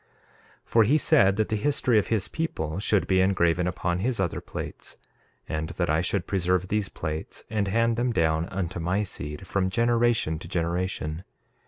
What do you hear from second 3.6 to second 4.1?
upon